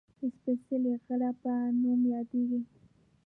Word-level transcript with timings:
د 0.19 0.21
"سپېڅلي 0.35 0.93
غره" 1.03 1.31
په 1.41 1.53
نوم 1.81 2.01
یادېږي 2.13 2.59